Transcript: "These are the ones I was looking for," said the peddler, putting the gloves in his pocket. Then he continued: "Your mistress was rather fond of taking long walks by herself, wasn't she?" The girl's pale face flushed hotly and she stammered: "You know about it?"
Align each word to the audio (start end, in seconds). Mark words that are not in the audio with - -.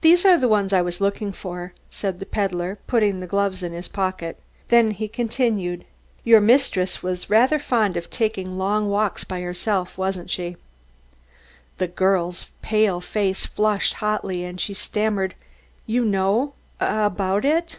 "These 0.00 0.24
are 0.24 0.36
the 0.36 0.48
ones 0.48 0.72
I 0.72 0.82
was 0.82 1.00
looking 1.00 1.30
for," 1.30 1.72
said 1.90 2.18
the 2.18 2.26
peddler, 2.26 2.76
putting 2.88 3.20
the 3.20 3.26
gloves 3.28 3.62
in 3.62 3.72
his 3.72 3.86
pocket. 3.86 4.36
Then 4.66 4.90
he 4.90 5.06
continued: 5.06 5.84
"Your 6.24 6.40
mistress 6.40 7.04
was 7.04 7.30
rather 7.30 7.60
fond 7.60 7.96
of 7.96 8.10
taking 8.10 8.58
long 8.58 8.90
walks 8.90 9.22
by 9.22 9.40
herself, 9.42 9.96
wasn't 9.96 10.28
she?" 10.28 10.56
The 11.76 11.86
girl's 11.86 12.48
pale 12.62 13.00
face 13.00 13.46
flushed 13.46 13.94
hotly 14.02 14.42
and 14.42 14.60
she 14.60 14.74
stammered: 14.74 15.36
"You 15.86 16.04
know 16.04 16.54
about 16.80 17.44
it?" 17.44 17.78